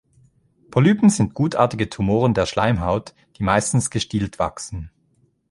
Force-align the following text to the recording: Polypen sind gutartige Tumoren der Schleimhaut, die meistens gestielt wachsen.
Polypen 0.71 1.11
sind 1.11 1.35
gutartige 1.35 1.87
Tumoren 1.87 2.33
der 2.33 2.47
Schleimhaut, 2.47 3.13
die 3.37 3.43
meistens 3.43 3.91
gestielt 3.91 4.39
wachsen. 4.39 4.89